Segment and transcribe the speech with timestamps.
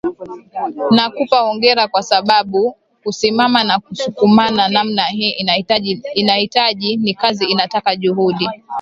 [0.91, 5.35] nakupa hongera kwa sababu kusimama na kusukumana namna hii
[6.13, 8.47] inahitaji ni kazi inataka juhudi